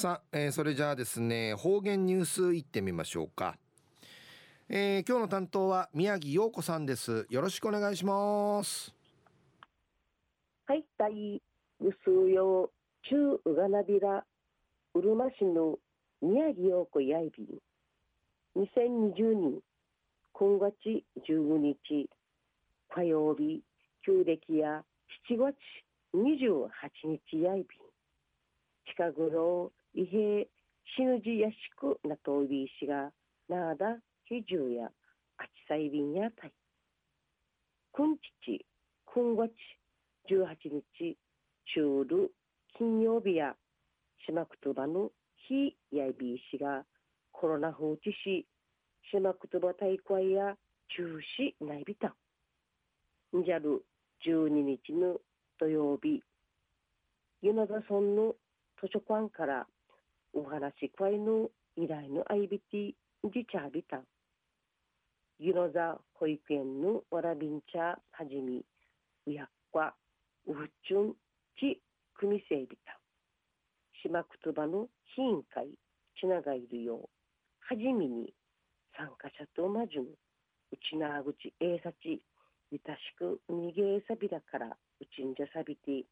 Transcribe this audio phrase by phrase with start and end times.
[0.00, 3.58] さあ、えー、それじゃあですね方言ニュースいってみましょうか、
[4.70, 7.26] えー、今日の担当は宮城陽子さんです。
[7.28, 8.94] よろしくお願いします。
[10.68, 11.42] はい大
[11.82, 12.70] うすうよ
[13.10, 14.24] 中うがなびら
[14.94, 15.78] うるま市の
[16.22, 17.46] 宮城陽子やいびん。
[18.58, 19.60] 2020年
[20.32, 22.08] 今月15日
[22.88, 23.62] 火曜日
[24.06, 24.82] 旧暦や
[25.28, 25.56] 7月
[26.14, 26.70] 28
[27.04, 27.89] 日やいびん。
[28.96, 30.44] 近頃伊平
[30.96, 33.12] 死ぬじやしくなといびいしが
[33.48, 34.86] なあだひじゅうや
[35.38, 36.52] あちさいびんやたい。
[37.92, 38.66] くんちち
[39.06, 39.52] くんがち
[40.30, 40.46] 18
[40.98, 41.16] 日
[41.74, 42.32] 中る
[42.76, 43.54] 金曜日や
[44.26, 45.10] 島くとばの
[45.48, 46.84] ひやいびいしが
[47.32, 48.46] コロナ放置し
[49.12, 50.56] 島くとば大会や
[50.96, 53.44] 中止ないびたん。
[53.44, 53.84] じゃる
[54.26, 55.18] 12日の
[55.58, 56.20] 土曜日
[57.42, 58.34] 湯野田村の
[58.80, 59.66] 図書館から
[60.32, 64.00] お話し会の依頼の IBT じちゃびた。
[65.38, 68.64] ユノザ保育園のわらびんちゃはじみ、
[69.26, 69.94] うやっか、
[70.46, 71.12] うふちゅん、
[71.58, 71.80] ち、
[72.14, 72.96] くみせいびたん。
[74.02, 74.88] 島くつばの
[75.18, 75.68] 委員会、
[76.18, 77.08] ちながいるよう、
[77.60, 78.32] はじみに
[78.96, 80.08] 参加者とまじゅん、う
[80.90, 82.22] ちなあぐちえいさち、
[82.72, 84.72] いたしくうにげえさびらからう
[85.14, 86.04] ちんじゃさびて、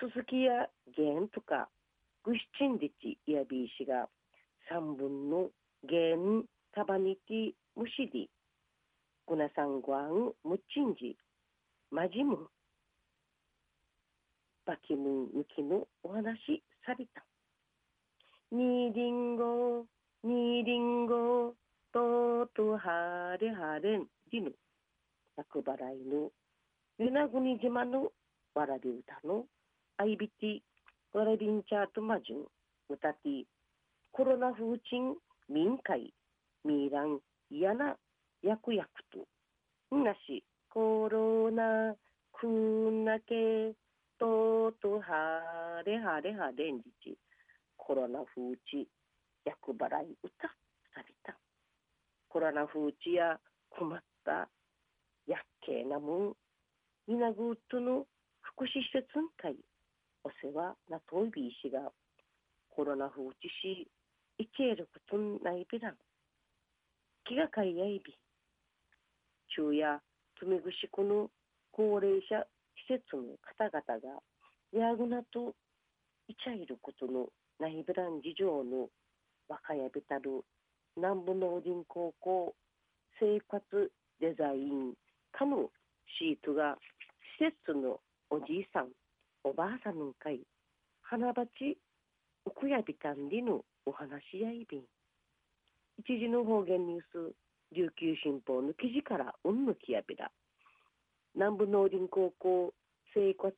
[0.00, 1.68] すすきや弦とか、
[2.22, 4.08] ぐしちんでちいやびいしが、
[4.68, 5.48] 三分の
[5.84, 7.54] 弦、たばにて。
[7.76, 8.28] 虫で、
[9.26, 11.16] ぐなさんごあん、むちんじ、
[11.90, 12.34] まじむ。
[12.34, 12.48] ん、
[14.66, 15.86] ばきむんゆきの。
[16.02, 17.24] お話さびた。
[18.52, 19.86] にりんご、
[20.24, 21.54] にりんご、
[22.80, 24.52] ととはれはれんりぬ。
[25.36, 26.30] 厄払いの、
[26.98, 28.10] 与那国島の
[28.54, 29.44] わらび歌の、
[29.98, 30.60] アイビティ、
[31.12, 32.46] わらびんちゃとまじゅん、
[32.88, 33.44] 歌ティ、
[34.12, 35.14] コロナ風鎮、
[35.48, 36.12] 民会、
[36.64, 37.20] ミーラン、
[37.50, 37.96] 嫌な、
[38.42, 39.26] 役役と、
[39.96, 41.94] んなし、コロナ、
[42.32, 43.74] くんなけ、
[44.18, 47.18] ととはれはれはれんじち、
[47.76, 48.88] コロナ風地、
[49.44, 50.48] 厄払い歌、
[50.94, 51.36] さびた。
[52.40, 53.36] コロナ風地や
[53.68, 54.48] 困った
[55.28, 56.32] やっけなもん、
[57.06, 58.06] みなぐとの
[58.40, 59.56] 福祉施設ん会、
[60.24, 61.92] お世話なといびいしが、
[62.70, 63.86] コロナ風地し、
[64.38, 65.96] いけることんないびらん。
[67.28, 68.16] 気がかいやいび。
[69.54, 70.00] 昼夜、
[70.40, 71.28] つみぐしこの
[71.72, 72.40] 高齢者
[72.88, 75.52] 施設の方々が、やぐなと
[76.26, 78.88] いちゃいることのないびらん事情の
[79.46, 80.40] 若やびたる
[80.96, 82.54] 南部農林高校
[83.20, 84.94] 生活デザイン
[85.32, 85.70] 科の
[86.18, 86.76] シートが
[87.38, 88.88] 施設のおじいさん
[89.44, 90.40] おばあさんの会
[91.02, 91.78] 花鉢
[92.46, 94.80] うくやびたんりのお話やいびん
[95.98, 97.34] 一時の方言ニュース
[97.72, 100.30] 琉球新報の記事からうんぬきやびら
[101.34, 102.72] 南部農林高校
[103.14, 103.54] 生活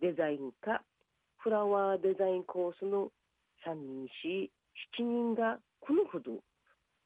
[0.00, 0.82] デザイン科
[1.38, 3.10] フラワーデザインコースの
[3.66, 4.50] 3人し
[4.98, 6.40] 7人がこのほど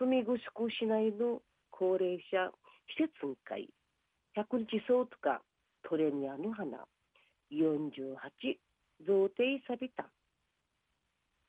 [0.00, 0.34] 富城
[0.70, 2.48] 市内の高齢者
[2.96, 3.68] 施設会
[4.34, 5.42] 100日そうとか
[5.86, 6.86] トレニアの花
[7.52, 8.16] 48
[9.06, 10.08] 贈呈さびた。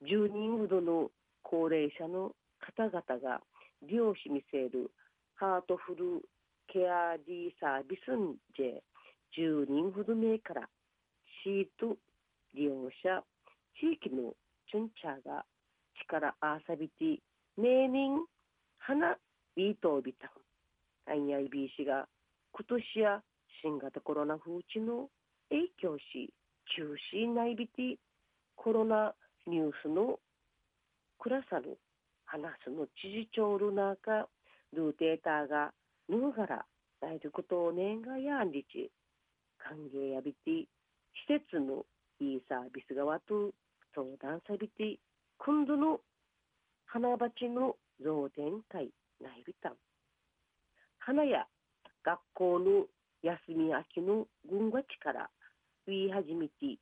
[0.04, 1.12] 10人ほどの
[1.42, 3.40] 高齢者の方々が
[3.88, 4.92] 利用し見せる
[5.36, 6.22] ハートフル
[6.68, 8.82] ケアディサービスンジェ
[9.40, 10.68] 10人ほど目から
[11.46, 11.96] シート
[12.54, 13.24] 利用者
[13.80, 14.34] 地域の
[14.70, 15.46] チュンチャーが
[16.04, 17.22] 力あさびて
[17.58, 18.41] ネーミン花
[19.56, 20.28] ビートビタ
[21.12, 22.08] ン IIBC が
[22.54, 23.22] 今年や
[23.64, 25.10] 新型コロナ風知の
[25.50, 26.32] 影響し
[26.78, 27.96] 中止内ビティ
[28.56, 29.14] コロナ
[29.48, 30.20] ニュースの
[31.20, 31.80] クラサル
[32.26, 34.28] 話すの知事長ルナーか
[34.74, 35.72] ルーテーターが
[36.08, 36.66] ヌーガラ
[37.02, 38.92] 大ることを年がやんりち
[39.58, 40.68] 歓迎やびて
[41.28, 41.86] 施設の
[42.20, 43.52] いいサービス側と
[43.94, 44.98] 相談さびて
[45.40, 46.00] 今度の
[46.86, 48.90] 花鉢の増展会
[49.22, 49.74] ないびたん
[51.00, 51.46] 花や
[52.04, 52.86] 学校の
[53.22, 55.30] 休み明けの軍が力
[55.88, 56.78] 言い始めて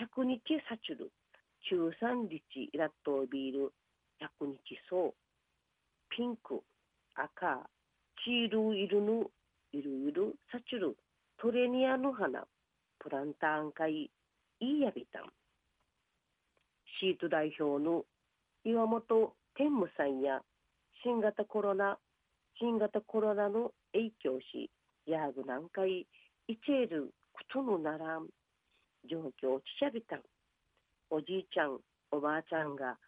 [0.00, 1.10] 100日サチュル
[1.68, 3.72] 中3日イラットビール
[4.20, 4.58] 100日
[4.88, 5.14] そう
[6.08, 6.62] ピンク
[7.14, 7.68] 赤
[8.24, 9.26] 黄色いるぬ
[9.72, 10.96] いるいるサチュル
[11.40, 12.44] トレニアの花
[12.98, 14.10] プランターン会い
[14.60, 15.22] いやびたん
[17.00, 18.04] シート代表の
[18.64, 20.40] 岩本天武さんや
[21.02, 21.98] 新型コロナ
[22.58, 24.70] 新型コロナの影響し
[25.06, 26.06] ヤーグ南海
[26.46, 28.26] イチェールクトのならん
[29.08, 30.16] 状況ちしゃびた。
[30.16, 30.20] ん
[31.10, 31.78] おじいちゃん
[32.12, 32.98] おばあちゃんが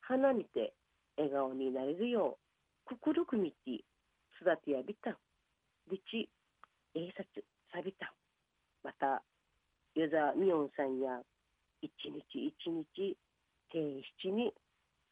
[0.00, 0.72] 花見て
[1.16, 2.38] 笑顔になれるよ
[2.86, 3.84] う心くみて
[4.40, 5.10] 育てやびた。
[5.10, 5.16] ん
[5.90, 6.28] でち
[6.94, 8.06] えいさつさびた。
[8.06, 8.08] ん
[8.82, 9.22] また
[9.94, 11.20] 与座みおんさんや
[11.82, 13.16] 一日一日
[13.70, 14.52] 定七に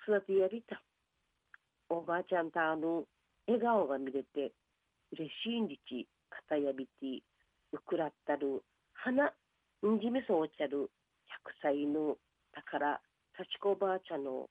[0.07, 0.81] 育てやびた
[1.89, 3.05] おばあちゃんとあの
[3.47, 4.53] 笑顔が見れて
[5.13, 7.23] 嬉しいんりち肩やびて
[7.73, 8.63] うくらったる
[8.95, 9.27] 花
[9.87, 10.91] んじめそうちゃる
[11.29, 12.17] 100歳の
[12.53, 13.01] 宝
[13.37, 14.49] 幸子ばあちゃんの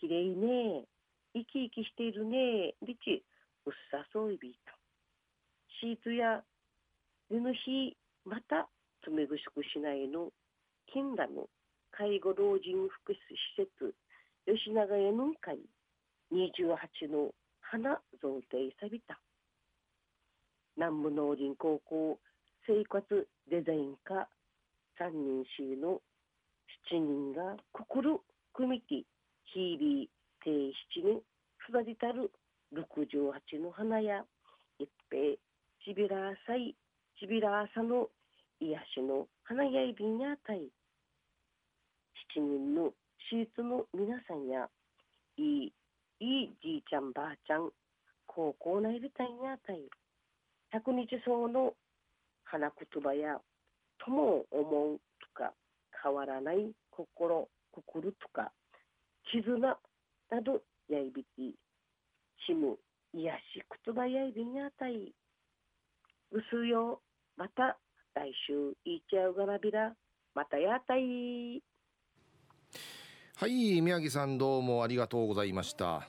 [0.00, 0.84] きれいね
[1.34, 3.22] 生き生きしているねりち
[3.66, 4.72] うっさそういびいた。
[5.80, 6.42] シートや
[7.30, 8.68] ぬの日また
[9.04, 10.30] つめぐしくしないの
[10.92, 11.46] 金ラの
[11.92, 13.16] 介護老人福祉
[13.58, 13.94] 施設
[14.48, 15.58] 吉永屋の会
[16.32, 19.20] 28の花贈呈さびた。
[20.74, 22.18] 南部農林高校
[22.66, 24.26] 生活デザイン科
[24.98, 26.00] 3人市の
[26.90, 28.22] 7人が心
[28.54, 29.04] 組み木
[29.52, 30.06] 日々
[30.42, 31.20] 定七に
[31.68, 32.32] 育てたる
[32.72, 34.24] 68の花や
[34.78, 35.36] 一平
[35.84, 36.16] ちびら
[36.46, 36.74] さい
[37.20, 38.08] ちびらさの
[38.60, 40.70] 癒しの花やいびんやたい
[42.34, 42.92] 7人の
[43.30, 44.68] シーツの皆さんや
[45.36, 45.72] いい
[46.20, 47.70] いいじいちゃんばあちゃん
[48.26, 49.80] 高校内でたいやたい。
[50.70, 51.74] 百日草の
[52.44, 53.38] 花言葉や
[53.98, 55.52] 友を思うとか
[56.02, 58.52] 変わらない心心とか
[59.32, 59.76] 絆な
[60.42, 61.54] どやいびき
[62.46, 62.78] しむ
[63.14, 65.12] 癒し言葉やいびんやたい。
[66.32, 67.00] うすよ
[67.36, 67.78] また
[68.14, 69.94] 来週いっちゃうがなびら
[70.34, 71.62] またやたい。
[73.40, 76.08] はい宮城さんどうもありがとうございました。